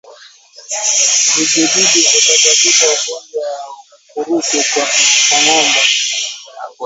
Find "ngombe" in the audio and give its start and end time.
5.43-5.81